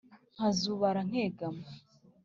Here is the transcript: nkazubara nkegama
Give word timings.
nkazubara 0.35 0.99
nkegama 1.09 1.65